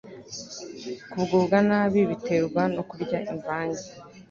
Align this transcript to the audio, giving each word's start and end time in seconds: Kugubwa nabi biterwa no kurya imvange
Kugubwa 1.11 1.57
nabi 1.67 2.01
biterwa 2.09 2.61
no 2.75 2.81
kurya 2.89 3.17
imvange 3.31 3.83